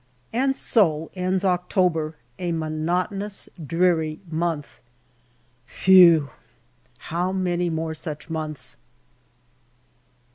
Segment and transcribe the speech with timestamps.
[0.33, 4.81] And so ends October, a monotonous, dreary month.
[5.67, 6.31] Phew!
[6.97, 8.77] how many more such months